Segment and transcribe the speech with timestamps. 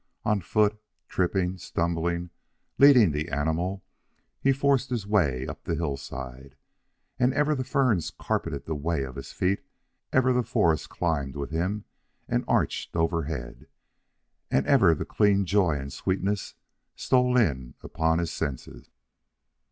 [0.25, 2.31] On foot, tripping, stumbling,
[2.79, 3.83] leading the animal,
[4.39, 6.55] he forced his way up the hillside.
[7.19, 9.61] And ever the ferns carpeted the way of his feet,
[10.11, 11.85] ever the forest climbed with him
[12.27, 13.67] and arched overhead,
[14.49, 16.55] and ever the clean joy and sweetness
[16.95, 18.89] stole in upon his senses.